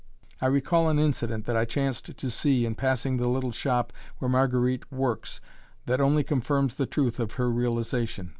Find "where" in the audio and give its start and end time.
4.17-4.27